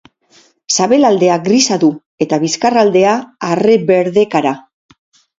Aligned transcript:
Sabelaldea 0.75 1.33
grisa 1.47 1.75
du 1.83 1.89
eta 2.25 2.39
bizkarraldea 2.43 3.11
arre-berdekara. 3.49 4.55